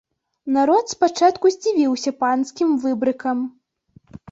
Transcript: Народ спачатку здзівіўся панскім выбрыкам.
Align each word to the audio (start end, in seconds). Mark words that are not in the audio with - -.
Народ 0.55 0.93
спачатку 0.93 1.51
здзівіўся 1.57 2.15
панскім 2.25 2.69
выбрыкам. 2.89 3.47